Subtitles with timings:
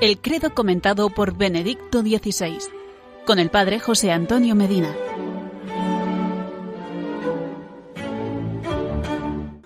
[0.00, 2.56] El credo comentado por Benedicto XVI,
[3.26, 4.96] con el padre José Antonio Medina.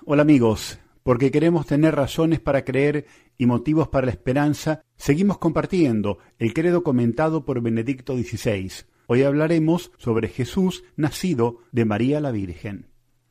[0.05, 3.07] Hola amigos, porque queremos tener razones para creer
[3.39, 8.73] y motivos para la esperanza, seguimos compartiendo el credo comentado por Benedicto XVI.
[9.07, 12.89] Hoy hablaremos sobre Jesús nacido de María la Virgen.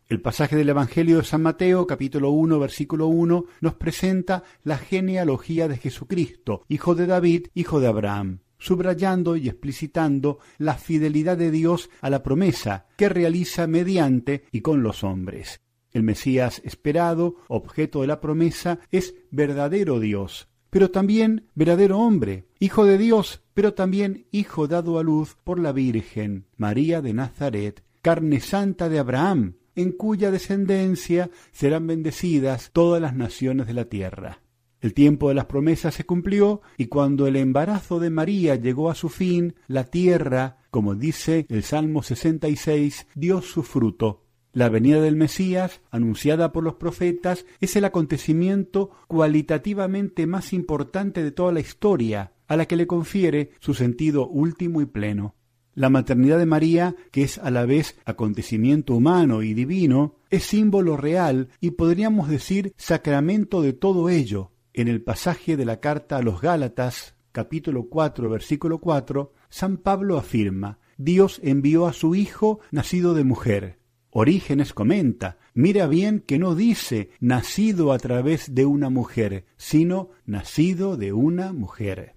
[0.09, 5.69] El pasaje del Evangelio de San Mateo, capítulo 1, versículo 1, nos presenta la genealogía
[5.69, 11.89] de Jesucristo, hijo de David, hijo de Abraham, subrayando y explicitando la fidelidad de Dios
[12.01, 15.61] a la promesa que realiza mediante y con los hombres.
[15.91, 22.83] El Mesías esperado, objeto de la promesa, es verdadero Dios, pero también verdadero hombre, hijo
[22.83, 28.41] de Dios, pero también hijo dado a luz por la Virgen, María de Nazaret, carne
[28.41, 34.39] santa de Abraham, en cuya descendencia serán bendecidas todas las naciones de la tierra.
[34.83, 38.95] El tiempo de las promesas se cumplió y cuando el embarazo de María llegó a
[38.95, 44.25] su fin, la tierra, como dice el Salmo 66, dio su fruto.
[44.51, 51.31] La venida del Mesías, anunciada por los profetas, es el acontecimiento cualitativamente más importante de
[51.31, 55.33] toda la historia, a la que le confiere su sentido último y pleno.
[55.75, 60.97] La maternidad de María, que es a la vez acontecimiento humano y divino, es símbolo
[60.97, 64.51] real y podríamos decir sacramento de todo ello.
[64.73, 70.17] En el pasaje de la carta a los Gálatas, capítulo 4, versículo 4, San Pablo
[70.17, 73.79] afirma, Dios envió a su Hijo nacido de mujer.
[74.11, 80.97] Orígenes comenta, mira bien que no dice nacido a través de una mujer, sino nacido
[80.97, 82.12] de una mujer.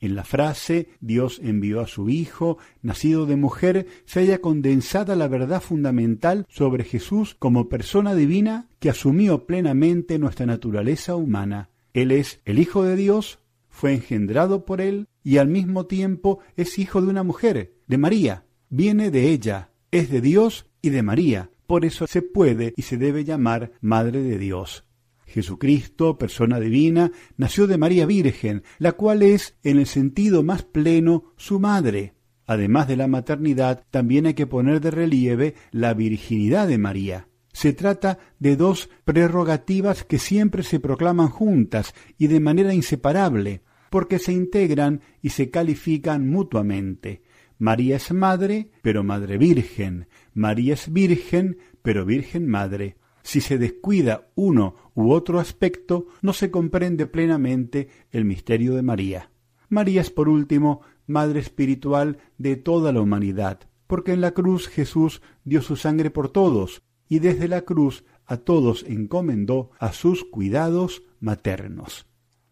[0.00, 5.28] En la frase Dios envió a su Hijo, nacido de mujer, se haya condensada la
[5.28, 11.68] verdad fundamental sobre Jesús como persona divina que asumió plenamente nuestra naturaleza humana.
[11.92, 16.78] Él es el Hijo de Dios, fue engendrado por Él y al mismo tiempo es
[16.78, 18.44] hijo de una mujer, de María.
[18.68, 21.50] Viene de ella, es de Dios y de María.
[21.66, 24.84] Por eso se puede y se debe llamar Madre de Dios.
[25.30, 31.32] Jesucristo, persona divina, nació de María Virgen, la cual es, en el sentido más pleno,
[31.36, 32.14] su madre.
[32.46, 37.28] Además de la maternidad, también hay que poner de relieve la virginidad de María.
[37.52, 44.18] Se trata de dos prerrogativas que siempre se proclaman juntas y de manera inseparable, porque
[44.18, 47.22] se integran y se califican mutuamente.
[47.58, 50.08] María es madre, pero madre virgen.
[50.32, 52.96] María es virgen, pero virgen madre.
[53.22, 59.30] Si se descuida uno u otro aspecto, no se comprende plenamente el misterio de María.
[59.68, 63.58] María es, por último, Madre espiritual de toda la humanidad,
[63.88, 68.36] porque en la cruz Jesús dio su sangre por todos, y desde la cruz a
[68.36, 72.06] todos encomendó a sus cuidados maternos.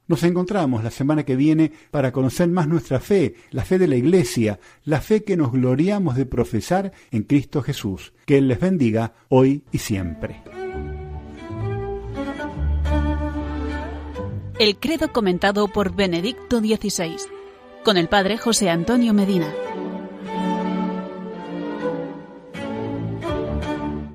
[0.08, 3.94] Nos encontramos la semana que viene para conocer más nuestra fe, la fe de la
[3.94, 8.12] Iglesia, la fe que nos gloriamos de profesar en Cristo Jesús.
[8.26, 10.42] Que Él les bendiga hoy y siempre.
[14.58, 17.16] El credo comentado por Benedicto XVI,
[17.84, 19.54] con el padre José Antonio Medina.